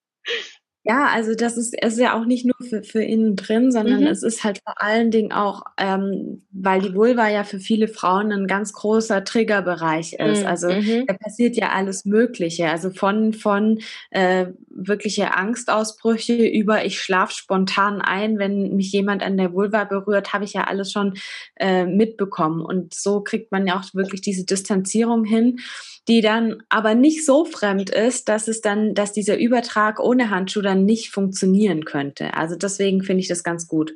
[0.85, 4.09] Ja, also das ist, ist ja auch nicht nur für, für innen drin, sondern mhm.
[4.09, 8.33] es ist halt vor allen Dingen auch, ähm, weil die Vulva ja für viele Frauen
[8.33, 10.41] ein ganz großer Triggerbereich ist.
[10.41, 10.47] Mhm.
[10.47, 11.05] Also mhm.
[11.07, 12.69] da passiert ja alles Mögliche.
[12.69, 13.79] Also von, von
[14.11, 20.33] äh, wirkliche Angstausbrüche über ich schlafe spontan ein, wenn mich jemand an der Vulva berührt,
[20.33, 21.15] habe ich ja alles schon
[21.61, 22.61] äh, mitbekommen.
[22.61, 25.61] Und so kriegt man ja auch wirklich diese Distanzierung hin
[26.09, 30.63] die dann aber nicht so fremd ist, dass es dann, dass dieser Übertrag ohne Handschuh
[30.63, 32.35] dann nicht funktionieren könnte.
[32.35, 33.95] Also deswegen finde ich das ganz gut.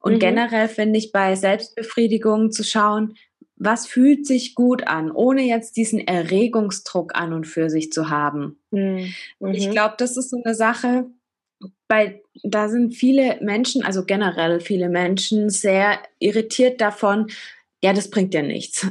[0.00, 0.18] Und mhm.
[0.18, 3.14] generell finde ich bei Selbstbefriedigung zu schauen,
[3.56, 8.58] was fühlt sich gut an, ohne jetzt diesen Erregungsdruck an und für sich zu haben.
[8.70, 9.12] Mhm.
[9.52, 9.72] Ich mhm.
[9.72, 11.06] glaube, das ist so eine Sache,
[11.88, 17.28] bei, da sind viele Menschen, also generell viele Menschen sehr irritiert davon,
[17.80, 18.86] ja, das bringt ja nichts.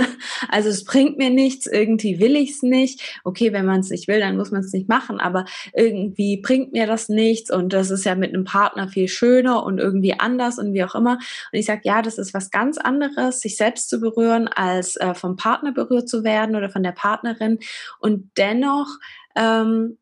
[0.48, 3.20] also es bringt mir nichts, irgendwie will ich es nicht.
[3.22, 6.72] Okay, wenn man es nicht will, dann muss man es nicht machen, aber irgendwie bringt
[6.72, 10.58] mir das nichts und das ist ja mit einem Partner viel schöner und irgendwie anders
[10.58, 11.12] und wie auch immer.
[11.12, 15.14] Und ich sage, ja, das ist was ganz anderes, sich selbst zu berühren, als äh,
[15.14, 17.60] vom Partner berührt zu werden oder von der Partnerin.
[18.00, 18.88] Und dennoch
[19.36, 19.98] ähm,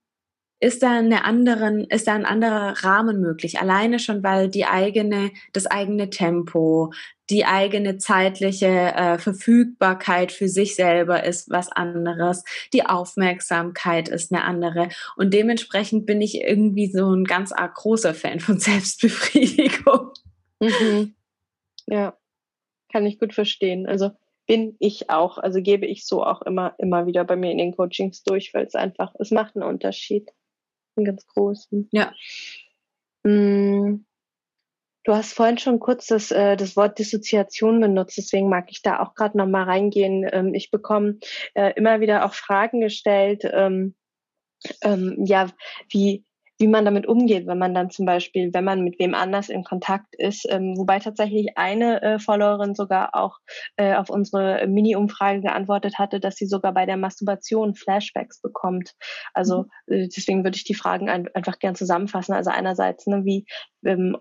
[0.61, 3.59] ist da eine anderen, ist da ein anderer Rahmen möglich.
[3.61, 6.92] Alleine schon, weil die eigene, das eigene Tempo,
[7.30, 12.44] die eigene zeitliche äh, Verfügbarkeit für sich selber ist was anderes.
[12.72, 14.88] Die Aufmerksamkeit ist eine andere.
[15.16, 20.10] Und dementsprechend bin ich irgendwie so ein ganz arg großer Fan von Selbstbefriedigung.
[20.60, 21.14] Mhm.
[21.86, 22.16] Ja,
[22.92, 23.86] kann ich gut verstehen.
[23.86, 24.10] Also
[24.46, 27.76] bin ich auch, also gebe ich so auch immer, immer wieder bei mir in den
[27.76, 30.30] Coachings durch, weil es einfach, es macht einen Unterschied
[30.96, 31.88] einen ganz großen.
[31.92, 32.12] Ja.
[33.22, 33.69] Mm.
[35.04, 39.00] Du hast vorhin schon kurz das, äh, das Wort Dissoziation benutzt, deswegen mag ich da
[39.00, 40.28] auch gerade nochmal reingehen.
[40.30, 41.18] Ähm, ich bekomme
[41.54, 43.94] äh, immer wieder auch Fragen gestellt, ähm,
[44.82, 45.48] ähm, ja,
[45.90, 46.24] wie,
[46.58, 49.64] wie man damit umgeht, wenn man dann zum Beispiel, wenn man mit wem anders in
[49.64, 50.46] Kontakt ist.
[50.50, 53.38] Ähm, wobei tatsächlich eine äh, Followerin sogar auch
[53.76, 58.92] äh, auf unsere Mini-Umfrage geantwortet hatte, dass sie sogar bei der Masturbation Flashbacks bekommt.
[59.32, 59.94] Also mhm.
[59.94, 62.34] äh, deswegen würde ich die Fragen ein, einfach gern zusammenfassen.
[62.34, 63.46] Also einerseits, ne, wie
[63.86, 64.18] ähm,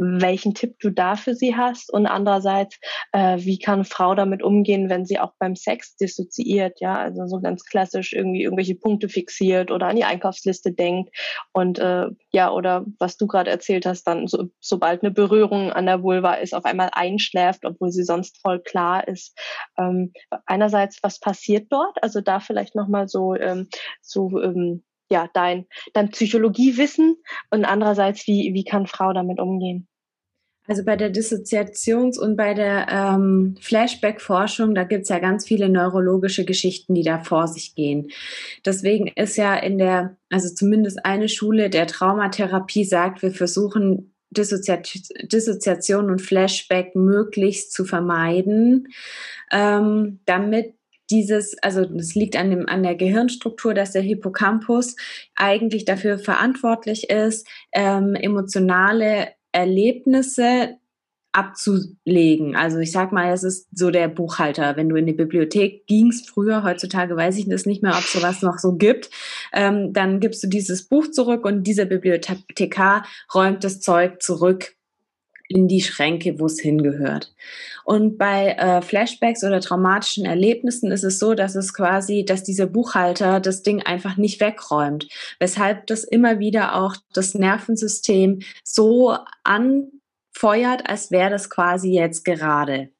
[0.00, 2.78] welchen Tipp du da für sie hast und andererseits,
[3.12, 7.40] äh, wie kann Frau damit umgehen, wenn sie auch beim Sex dissoziiert, ja, also so
[7.40, 11.14] ganz klassisch irgendwie irgendwelche Punkte fixiert oder an die Einkaufsliste denkt
[11.52, 15.84] und äh, ja, oder was du gerade erzählt hast, dann so, sobald eine Berührung an
[15.84, 19.36] der Vulva ist, auf einmal einschläft, obwohl sie sonst voll klar ist.
[19.76, 20.12] Ähm,
[20.46, 22.02] einerseits, was passiert dort?
[22.02, 23.68] Also da vielleicht nochmal so, ähm,
[24.00, 27.16] so ähm, ja, dein, dein Psychologiewissen
[27.50, 29.89] und andererseits, wie, wie kann Frau damit umgehen?
[30.70, 35.68] Also bei der Dissoziations- und bei der ähm, Flashback-Forschung, da gibt es ja ganz viele
[35.68, 38.12] neurologische Geschichten, die da vor sich gehen.
[38.64, 44.88] Deswegen ist ja in der, also zumindest eine Schule der Traumatherapie sagt, wir versuchen Dissoziat
[45.32, 48.86] Dissoziation und Flashback möglichst zu vermeiden,
[49.50, 50.74] ähm, damit
[51.10, 54.94] dieses, also das liegt an, dem, an der Gehirnstruktur, dass der Hippocampus
[55.34, 60.76] eigentlich dafür verantwortlich ist, ähm, emotionale Erlebnisse
[61.32, 62.56] abzulegen.
[62.56, 64.76] Also ich sag mal, es ist so der Buchhalter.
[64.76, 68.12] Wenn du in die Bibliothek gingst früher, heutzutage weiß ich das nicht mehr, ob es
[68.12, 69.10] sowas noch so gibt,
[69.52, 74.74] ähm, dann gibst du dieses Buch zurück und dieser Bibliothekar räumt das Zeug zurück
[75.50, 77.34] in die Schränke, wo es hingehört.
[77.84, 82.66] Und bei äh, Flashbacks oder traumatischen Erlebnissen ist es so, dass es quasi, dass dieser
[82.66, 85.08] Buchhalter das Ding einfach nicht wegräumt,
[85.40, 92.90] weshalb das immer wieder auch das Nervensystem so anfeuert, als wäre das quasi jetzt gerade.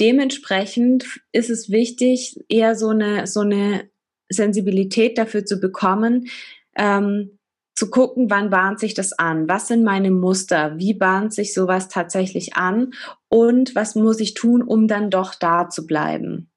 [0.00, 3.88] Dementsprechend ist es wichtig, eher so eine, so eine
[4.28, 6.28] Sensibilität dafür zu bekommen,
[6.76, 7.38] ähm,
[7.74, 9.48] zu gucken, wann bahnt sich das an?
[9.48, 10.78] Was sind meine Muster?
[10.78, 12.92] Wie bahnt sich sowas tatsächlich an?
[13.32, 16.50] Und was muss ich tun, um dann doch da zu bleiben?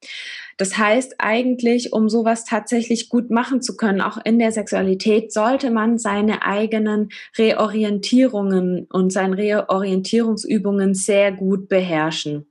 [0.58, 5.70] Das heißt eigentlich, um sowas tatsächlich gut machen zu können, auch in der Sexualität, sollte
[5.70, 7.08] man seine eigenen
[7.38, 12.46] Reorientierungen und seine Reorientierungsübungen sehr gut beherrschen.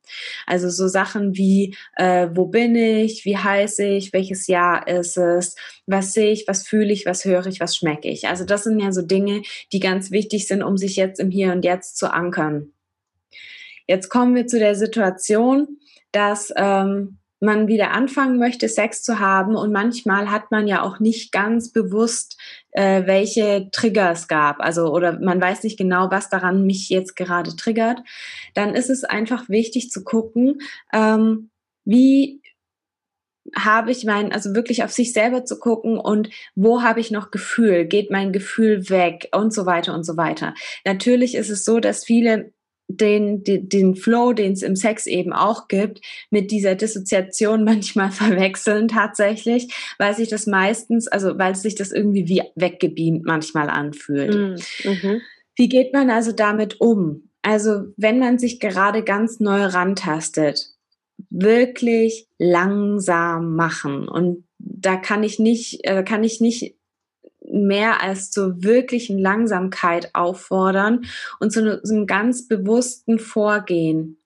[0.48, 5.56] Also so Sachen wie, äh, wo bin ich, wie heiße ich, welches Jahr ist es,
[5.86, 8.28] was sehe ich, was fühle ich, was höre ich, was schmecke ich.
[8.28, 11.52] Also das sind ja so Dinge, die ganz wichtig sind, um sich jetzt im Hier
[11.52, 12.72] und Jetzt zu ankern.
[13.88, 15.80] Jetzt kommen wir zu der Situation,
[16.12, 21.00] dass ähm, man wieder anfangen möchte, Sex zu haben und manchmal hat man ja auch
[21.00, 22.40] nicht ganz bewusst,
[22.72, 27.16] äh, welche Trigger es gab, also oder man weiß nicht genau, was daran mich jetzt
[27.16, 28.00] gerade triggert,
[28.54, 30.60] dann ist es einfach wichtig zu gucken,
[30.94, 31.50] ähm,
[31.84, 32.42] wie
[33.56, 37.30] habe ich mein, also wirklich auf sich selber zu gucken und wo habe ich noch
[37.30, 37.86] Gefühl?
[37.86, 39.30] Geht mein Gefühl weg?
[39.34, 40.56] Und so weiter und so weiter.
[40.84, 42.55] Natürlich ist es so, dass viele
[42.88, 48.12] den, den, den Flow, den es im Sex eben auch gibt, mit dieser Dissoziation manchmal
[48.12, 54.34] verwechseln tatsächlich, weil sich das meistens, also weil sich das irgendwie wie weggebeamt manchmal anfühlt.
[54.34, 55.22] Mm, mhm.
[55.56, 57.30] Wie geht man also damit um?
[57.42, 60.72] Also wenn man sich gerade ganz neu rantastet,
[61.30, 66.76] wirklich langsam machen und da kann ich nicht, äh, kann ich nicht
[67.56, 71.06] mehr als zur wirklichen Langsamkeit auffordern
[71.40, 74.18] und zu einem ganz bewussten Vorgehen.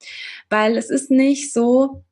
[0.49, 2.03] Weil es ist nicht so,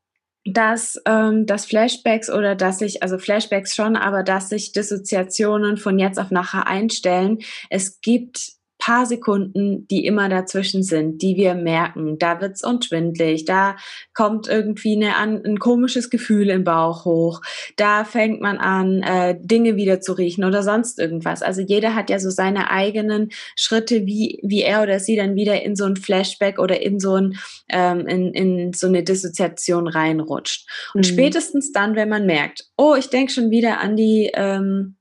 [0.45, 5.99] dass, ähm, dass Flashbacks oder dass sich, also Flashbacks schon, aber dass sich Dissoziationen von
[5.99, 7.39] jetzt auf nachher einstellen.
[7.69, 8.56] Es gibt
[8.87, 12.17] paar Sekunden, die immer dazwischen sind, die wir merken.
[12.19, 13.75] Da wird's unschwindlig, da
[14.13, 17.41] kommt irgendwie eine, ein komisches Gefühl im Bauch hoch,
[17.75, 21.41] da fängt man an, äh, Dinge wieder zu riechen oder sonst irgendwas.
[21.41, 25.61] Also jeder hat ja so seine eigenen Schritte, wie, wie er oder sie dann wieder
[25.63, 30.65] in so ein Flashback oder in so, ein, ähm, in, in so eine Dissoziation reinrutscht.
[30.93, 31.11] Und mhm.
[31.11, 34.96] spätestens dann, wenn man merkt, oh, ich denke schon wieder an die ähm,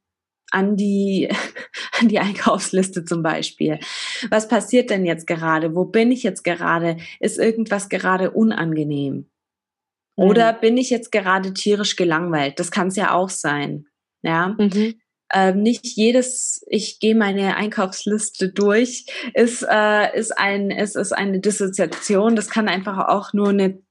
[0.57, 1.29] an die,
[2.01, 3.79] an die Einkaufsliste zum Beispiel.
[4.31, 5.77] Was passiert denn jetzt gerade?
[5.77, 6.97] Wo bin ich jetzt gerade?
[7.21, 9.29] Ist irgendwas gerade unangenehm?
[10.17, 10.61] Oder mhm.
[10.61, 12.59] bin ich jetzt gerade tierisch gelangweilt?
[12.59, 13.87] Das kann es ja auch sein.
[14.23, 14.57] Ja.
[14.59, 14.95] Mhm.
[15.33, 21.41] Ähm, nicht jedes, ich gehe meine Einkaufsliste durch, ist, äh, ist, ein, ist, ist eine
[21.41, 22.37] Dissoziation.
[22.37, 23.83] Das kann einfach auch nur eine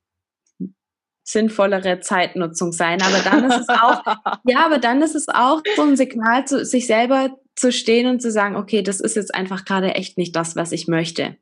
[1.25, 3.01] sinnvollere Zeitnutzung sein.
[3.01, 4.03] Aber dann ist es auch,
[4.45, 8.21] ja, aber dann ist es auch so ein Signal, zu sich selber zu stehen und
[8.21, 11.35] zu sagen, okay, das ist jetzt einfach gerade echt nicht das, was ich möchte.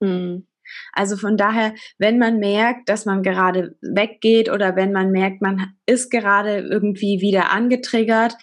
[0.00, 0.46] Mhm.
[0.92, 5.74] Also von daher, wenn man merkt, dass man gerade weggeht oder wenn man merkt, man
[5.86, 8.34] ist gerade irgendwie wieder angetriggert,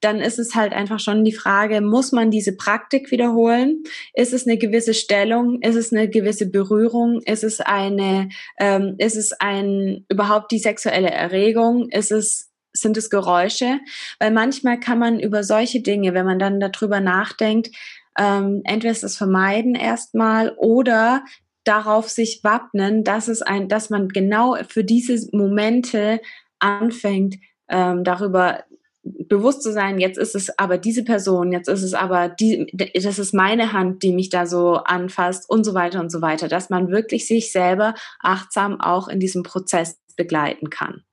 [0.00, 3.82] dann ist es halt einfach schon die Frage, muss man diese Praktik wiederholen?
[4.14, 5.60] Ist es eine gewisse Stellung?
[5.60, 7.20] Ist es eine gewisse Berührung?
[7.24, 11.88] Ist es eine, ähm, ist es ein, überhaupt die sexuelle Erregung?
[11.90, 13.78] Ist es sind es Geräusche?
[14.18, 17.70] Weil manchmal kann man über solche Dinge, wenn man dann darüber nachdenkt,
[18.18, 21.24] ähm, entweder das Vermeiden erstmal oder
[21.64, 26.20] darauf sich wappnen, dass es ein, dass man genau für diese Momente
[26.58, 27.36] anfängt,
[27.68, 28.64] ähm, darüber
[29.04, 33.18] bewusst zu sein, jetzt ist es aber diese Person, jetzt ist es aber die, das
[33.18, 36.70] ist meine Hand, die mich da so anfasst und so weiter und so weiter, dass
[36.70, 41.04] man wirklich sich selber achtsam auch in diesem Prozess begleiten kann.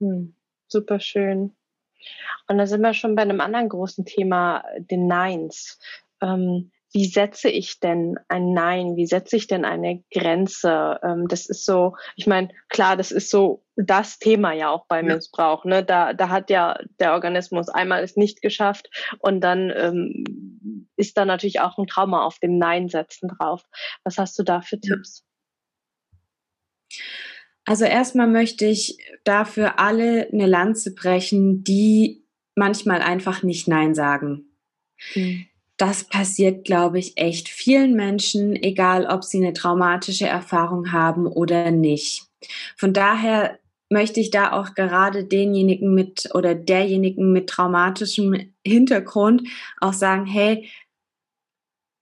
[0.00, 0.34] Hm,
[0.66, 1.54] super schön.
[2.48, 5.78] Und da sind wir schon bei einem anderen großen Thema, den Neins.
[6.22, 8.96] Ähm, wie setze ich denn ein Nein?
[8.96, 10.98] Wie setze ich denn eine Grenze?
[11.02, 15.02] Ähm, das ist so, ich meine, klar, das ist so das Thema ja auch bei
[15.02, 15.02] ja.
[15.02, 15.66] Missbrauch.
[15.66, 15.84] Ne?
[15.84, 21.26] Da, da hat ja der Organismus einmal es nicht geschafft und dann ähm, ist da
[21.26, 23.62] natürlich auch ein Trauma auf dem Nein setzen drauf.
[24.02, 24.80] Was hast du da für.
[24.80, 25.22] Tipps?
[27.66, 34.46] Also erstmal möchte ich dafür alle eine Lanze brechen, die manchmal einfach nicht Nein sagen.
[35.14, 41.26] Mhm das passiert, glaube ich, echt vielen Menschen, egal ob sie eine traumatische Erfahrung haben
[41.26, 42.24] oder nicht.
[42.76, 43.58] Von daher
[43.90, 49.48] möchte ich da auch gerade denjenigen mit oder derjenigen mit traumatischem Hintergrund
[49.80, 50.68] auch sagen, hey,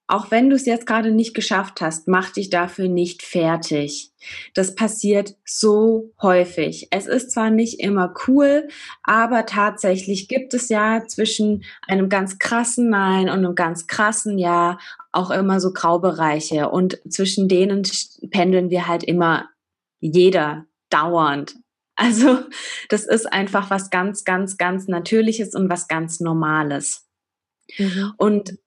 [0.07, 4.13] auch wenn du es jetzt gerade nicht geschafft hast, mach dich dafür nicht fertig.
[4.53, 6.89] Das passiert so häufig.
[6.91, 8.69] Es ist zwar nicht immer cool,
[9.03, 14.79] aber tatsächlich gibt es ja zwischen einem ganz krassen Nein und einem ganz krassen Ja
[15.11, 16.69] auch immer so Graubereiche.
[16.69, 17.83] Und zwischen denen
[18.31, 19.49] pendeln wir halt immer
[20.01, 21.57] jeder dauernd.
[21.97, 22.41] Also
[22.91, 27.07] das ist einfach was ganz, ganz, ganz Natürliches und was ganz Normales.
[27.79, 28.13] Mhm.
[28.19, 28.59] Und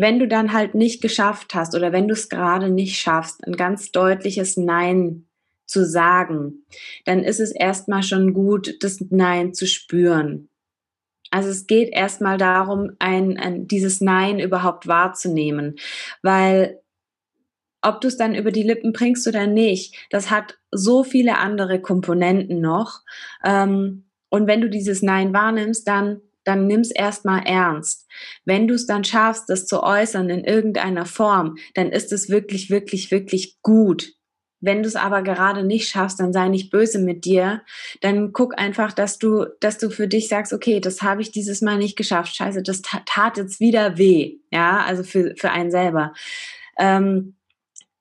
[0.00, 3.54] wenn du dann halt nicht geschafft hast oder wenn du es gerade nicht schaffst, ein
[3.54, 5.26] ganz deutliches Nein
[5.66, 6.64] zu sagen,
[7.04, 10.48] dann ist es erstmal schon gut, das Nein zu spüren.
[11.30, 15.76] Also es geht erstmal darum, ein, ein, dieses Nein überhaupt wahrzunehmen,
[16.22, 16.80] weil
[17.82, 21.78] ob du es dann über die Lippen bringst oder nicht, das hat so viele andere
[21.80, 23.00] Komponenten noch.
[23.44, 28.08] Ähm, und wenn du dieses Nein wahrnimmst, dann dann nimm es erstmal ernst.
[28.44, 32.70] Wenn du es dann schaffst, das zu äußern in irgendeiner Form, dann ist es wirklich,
[32.70, 34.12] wirklich, wirklich gut.
[34.62, 37.62] Wenn du es aber gerade nicht schaffst, dann sei nicht böse mit dir.
[38.02, 41.62] Dann guck einfach, dass du, dass du für dich sagst, okay, das habe ich dieses
[41.62, 42.36] Mal nicht geschafft.
[42.36, 44.38] Scheiße, das tat jetzt wieder weh.
[44.50, 46.12] Ja, also für, für einen selber.
[46.78, 47.36] Ähm,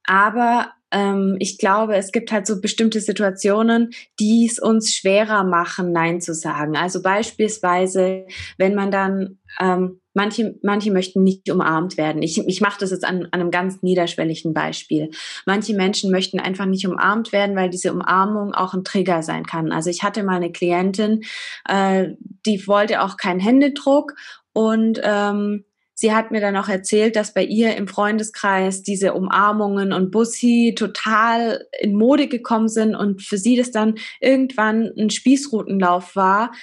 [0.03, 5.91] aber ähm, ich glaube, es gibt halt so bestimmte Situationen, die es uns schwerer machen,
[5.91, 6.75] Nein zu sagen.
[6.75, 8.25] Also beispielsweise,
[8.57, 12.23] wenn man dann, ähm, manche, manche möchten nicht umarmt werden.
[12.23, 15.11] Ich, ich mache das jetzt an, an einem ganz niederschwelligen Beispiel.
[15.45, 19.71] Manche Menschen möchten einfach nicht umarmt werden, weil diese Umarmung auch ein Trigger sein kann.
[19.71, 21.21] Also ich hatte mal eine Klientin,
[21.67, 22.09] äh,
[22.45, 24.13] die wollte auch keinen Händedruck
[24.53, 25.65] und ähm,
[25.99, 30.73] Sie hat mir dann auch erzählt, dass bei ihr im Freundeskreis diese Umarmungen und Bussi
[30.73, 36.53] total in Mode gekommen sind und für sie das dann irgendwann ein Spießrutenlauf war,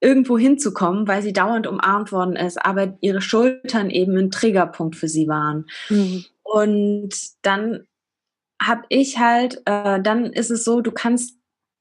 [0.00, 5.08] irgendwo hinzukommen, weil sie dauernd umarmt worden ist, aber ihre Schultern eben ein Triggerpunkt für
[5.08, 5.66] sie waren.
[5.90, 6.24] Mhm.
[6.42, 7.86] Und dann
[8.58, 11.39] habe ich halt, äh, dann ist es so, du kannst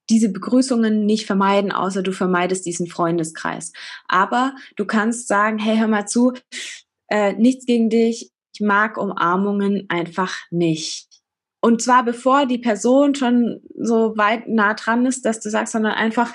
[0.09, 3.71] diese Begrüßungen nicht vermeiden, außer du vermeidest diesen Freundeskreis.
[4.07, 6.33] Aber du kannst sagen, hey, hör mal zu,
[7.09, 11.07] äh, nichts gegen dich, ich mag Umarmungen einfach nicht.
[11.61, 15.93] Und zwar bevor die Person schon so weit nah dran ist, dass du sagst, sondern
[15.93, 16.33] einfach,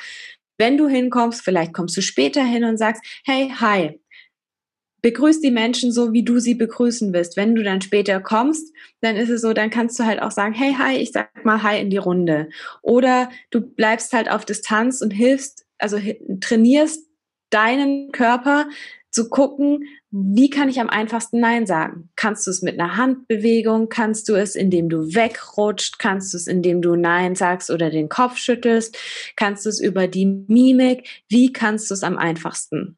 [0.58, 4.00] wenn du hinkommst, vielleicht kommst du später hin und sagst, hey, hi,
[5.04, 7.36] begrüß die Menschen so, wie du sie begrüßen willst.
[7.36, 10.54] Wenn du dann später kommst, dann ist es so, dann kannst du halt auch sagen,
[10.54, 12.48] hey, hi, ich sag mal hi in die Runde.
[12.80, 15.98] Oder du bleibst halt auf Distanz und hilfst, also
[16.40, 17.06] trainierst
[17.50, 18.66] deinen Körper
[19.10, 22.08] zu gucken, wie kann ich am einfachsten Nein sagen?
[22.16, 23.90] Kannst du es mit einer Handbewegung?
[23.90, 25.98] Kannst du es, indem du wegrutscht?
[25.98, 28.96] Kannst du es, indem du Nein sagst oder den Kopf schüttelst?
[29.36, 31.24] Kannst du es über die Mimik?
[31.28, 32.96] Wie kannst du es am einfachsten?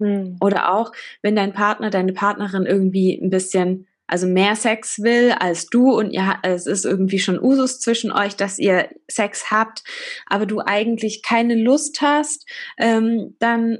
[0.00, 0.36] Hm.
[0.40, 0.92] Oder auch,
[1.22, 6.10] wenn dein Partner, deine Partnerin irgendwie ein bisschen, also mehr Sex will als du und
[6.10, 9.82] ihr, es ist irgendwie schon Usus zwischen euch, dass ihr Sex habt,
[10.26, 13.78] aber du eigentlich keine Lust hast, ähm, dann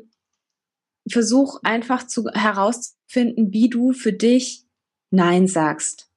[1.10, 4.64] versuch einfach zu herauszufinden, wie du für dich
[5.10, 6.10] Nein sagst.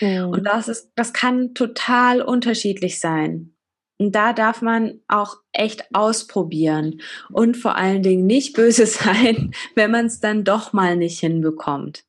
[0.00, 0.28] Mhm.
[0.28, 3.55] Und das ist, das kann total unterschiedlich sein.
[3.98, 9.90] Und da darf man auch echt ausprobieren und vor allen Dingen nicht böse sein, wenn
[9.90, 12.04] man es dann doch mal nicht hinbekommt.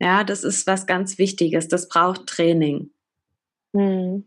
[0.00, 1.68] Ja, das ist was ganz Wichtiges.
[1.68, 2.90] Das braucht Training.
[3.74, 4.26] Hm.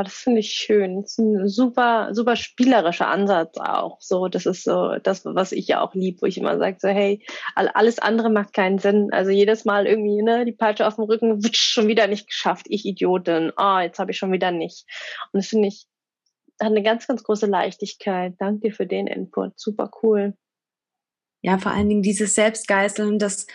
[0.00, 1.02] Oh, das finde ich schön.
[1.02, 4.00] Das ist ein super, super spielerischer Ansatz auch.
[4.00, 6.88] So, das ist so das, was ich ja auch liebe, wo ich immer sage, so,
[6.88, 7.22] hey,
[7.54, 9.08] alles andere macht keinen Sinn.
[9.12, 12.66] Also jedes Mal irgendwie, ne, die Peitsche auf dem Rücken, wird schon wieder nicht geschafft.
[12.68, 13.52] Ich Idiotin.
[13.56, 14.86] Oh, jetzt habe ich schon wieder nicht.
[15.32, 15.86] Und das finde ich,
[16.60, 18.34] hat eine ganz, ganz große Leichtigkeit.
[18.38, 19.58] Danke dir für den Input.
[19.58, 20.34] Super cool.
[21.42, 23.46] Ja, vor allen Dingen dieses Selbstgeißeln, das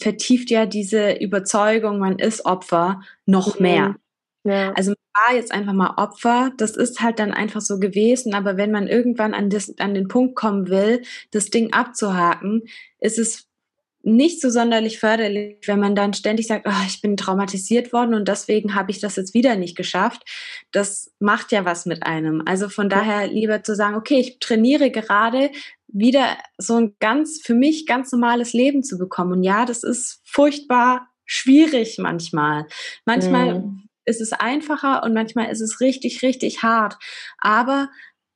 [0.00, 3.62] vertieft ja diese Überzeugung, man ist Opfer noch mhm.
[3.62, 3.96] mehr.
[4.44, 4.72] Ja.
[4.72, 8.70] Also war jetzt einfach mal Opfer, das ist halt dann einfach so gewesen, aber wenn
[8.70, 12.62] man irgendwann an, das, an den Punkt kommen will, das Ding abzuhaken,
[12.98, 13.48] ist es
[14.04, 18.26] nicht so sonderlich förderlich, wenn man dann ständig sagt, oh, ich bin traumatisiert worden und
[18.26, 20.22] deswegen habe ich das jetzt wieder nicht geschafft.
[20.72, 22.42] Das macht ja was mit einem.
[22.44, 25.50] Also von daher lieber zu sagen, okay, ich trainiere gerade
[25.86, 29.32] wieder so ein ganz, für mich ganz normales Leben zu bekommen.
[29.34, 32.66] Und ja, das ist furchtbar schwierig manchmal.
[33.04, 36.96] Manchmal mm ist es einfacher und manchmal ist es richtig, richtig hart.
[37.38, 37.90] Aber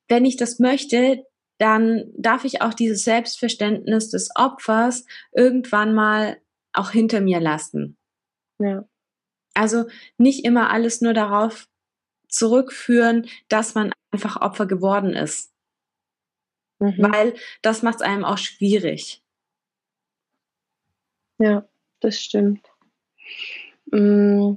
[0.08, 1.24] wenn ich das möchte,
[1.58, 6.40] dann darf ich auch dieses Selbstverständnis des Opfers irgendwann mal
[6.72, 7.96] auch hinter mir lassen.
[8.58, 8.86] Ja.
[9.54, 9.86] Also
[10.18, 11.68] nicht immer alles nur darauf
[12.28, 15.52] zurückführen, dass man einfach Opfer geworden ist.
[16.78, 16.94] Mhm.
[16.98, 19.22] Weil das macht es einem auch schwierig.
[21.38, 21.66] Ja,
[22.00, 22.66] das stimmt.
[23.92, 24.54] Mm,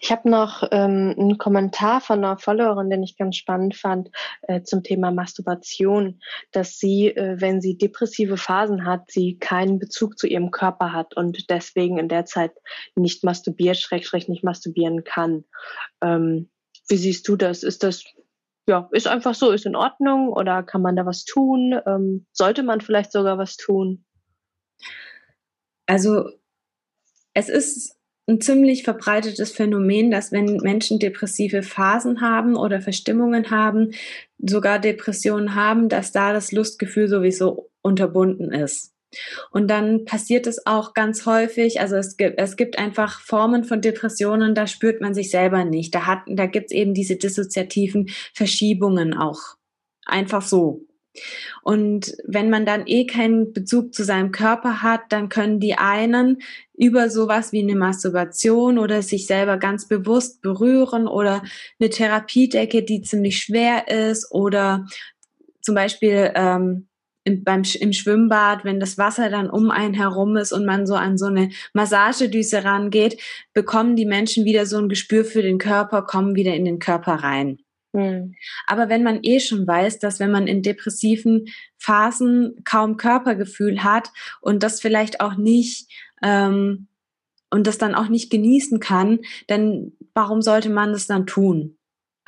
[0.00, 4.10] ich habe noch ähm, einen Kommentar von einer Followerin, den ich ganz spannend fand,
[4.42, 6.20] äh, zum Thema Masturbation,
[6.50, 11.14] dass sie, äh, wenn sie depressive Phasen hat, sie keinen Bezug zu ihrem Körper hat
[11.14, 12.52] und deswegen in der Zeit
[12.96, 15.44] nicht masturbiert, schrägstrich nicht masturbieren kann.
[16.02, 16.48] Ähm,
[16.88, 17.62] wie siehst du das?
[17.62, 18.04] Ist das
[18.66, 21.80] ja, ist einfach so, ist in Ordnung oder kann man da was tun?
[21.86, 24.04] Ähm, sollte man vielleicht sogar was tun?
[25.86, 26.30] Also
[27.34, 27.99] es ist
[28.30, 33.92] ein ziemlich verbreitetes Phänomen, dass wenn Menschen depressive Phasen haben oder Verstimmungen haben,
[34.38, 38.92] sogar Depressionen haben, dass da das Lustgefühl sowieso unterbunden ist.
[39.50, 43.80] Und dann passiert es auch ganz häufig, also es gibt, es gibt einfach Formen von
[43.80, 45.94] Depressionen, da spürt man sich selber nicht.
[45.94, 49.56] Da, hat, da gibt es eben diese dissoziativen Verschiebungen auch.
[50.06, 50.86] Einfach so.
[51.62, 56.38] Und wenn man dann eh keinen Bezug zu seinem Körper hat, dann können die einen
[56.74, 61.42] über sowas wie eine Masturbation oder sich selber ganz bewusst berühren oder
[61.78, 64.86] eine Therapiedecke, die ziemlich schwer ist oder
[65.60, 66.88] zum Beispiel ähm,
[67.24, 70.94] im, beim, im Schwimmbad, wenn das Wasser dann um einen herum ist und man so
[70.94, 73.20] an so eine Massagedüse rangeht,
[73.52, 77.14] bekommen die Menschen wieder so ein Gespür für den Körper, kommen wieder in den Körper
[77.16, 77.58] rein.
[77.92, 78.34] Mhm.
[78.66, 81.46] Aber wenn man eh schon weiß, dass wenn man in depressiven
[81.78, 84.10] Phasen kaum Körpergefühl hat
[84.40, 85.90] und das vielleicht auch nicht
[86.22, 86.88] ähm,
[87.50, 91.79] und das dann auch nicht genießen kann, dann warum sollte man das dann tun?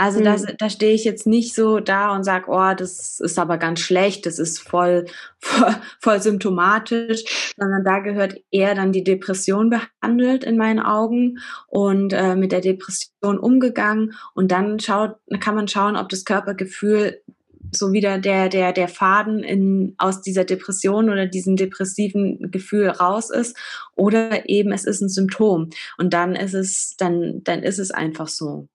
[0.02, 0.24] Also mhm.
[0.24, 3.78] da, da stehe ich jetzt nicht so da und sage, oh, das ist aber ganz
[3.78, 5.04] schlecht, das ist voll,
[5.38, 11.38] voll, voll symptomatisch, sondern da gehört eher dann die Depression behandelt in meinen Augen
[11.68, 17.22] und äh, mit der Depression umgegangen und dann schaut, kann man schauen, ob das Körpergefühl
[17.70, 23.30] so wieder der, der, der Faden in, aus dieser Depression oder diesem depressiven Gefühl raus
[23.30, 23.56] ist
[23.94, 28.26] oder eben es ist ein Symptom und dann ist es, dann, dann ist es einfach
[28.26, 28.66] so.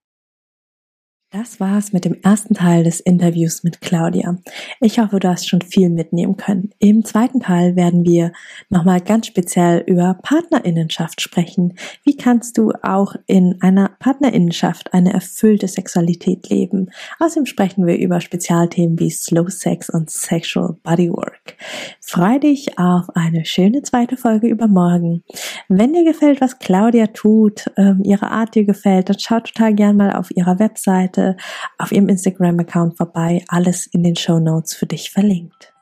[1.29, 4.37] Das war's mit dem ersten Teil des Interviews mit Claudia.
[4.79, 6.69] Ich hoffe, du hast schon viel mitnehmen können.
[6.79, 8.31] Im zweiten Teil werden wir
[8.69, 11.73] nochmal ganz speziell über Partnerinnenschaft sprechen.
[12.05, 16.91] Wie kannst du auch in einer Partnerinnenschaft eine erfüllte Sexualität leben?
[17.19, 21.57] Außerdem sprechen wir über Spezialthemen wie Slow Sex und Sexual Bodywork.
[21.99, 25.25] Freu dich auf eine schöne zweite Folge übermorgen.
[25.67, 29.97] Wenn dir gefällt, was Claudia tut, ähm, ihre Art dir gefällt, dann schau total gern
[29.97, 31.35] mal auf ihrer Webseite Seite,
[31.77, 33.43] auf ihrem Instagram-Account vorbei.
[33.47, 35.73] Alles in den Show Notes für dich verlinkt.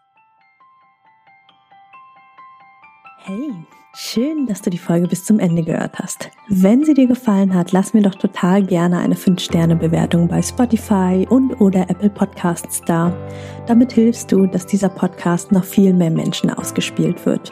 [3.23, 3.51] Hey,
[3.95, 6.29] schön, dass du die Folge bis zum Ende gehört hast.
[6.47, 11.59] Wenn sie dir gefallen hat, lass mir doch total gerne eine 5-Sterne-Bewertung bei Spotify und
[11.59, 13.11] oder Apple Podcasts da.
[13.65, 17.51] Damit hilfst du, dass dieser Podcast noch viel mehr Menschen ausgespielt wird.